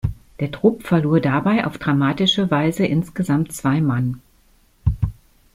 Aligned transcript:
Der 0.39 0.49
Trupp 0.49 0.81
verlor 0.81 1.19
dabei 1.21 1.67
auf 1.67 1.77
dramatische 1.77 2.49
Weise 2.49 2.87
insgesamt 2.87 3.51
zwei 3.53 3.81
Mann. 3.81 4.19